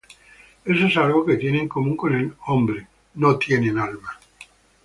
[0.65, 4.17] Eso es algo que tienen en común con el hombre", "No tienen alma.